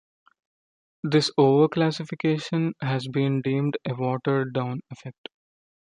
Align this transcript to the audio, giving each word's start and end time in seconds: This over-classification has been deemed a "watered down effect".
This 1.03 1.29
over-classification 1.37 2.73
has 2.81 3.07
been 3.07 3.41
deemed 3.43 3.77
a 3.87 3.93
"watered 3.93 4.51
down 4.51 4.81
effect". 4.89 5.29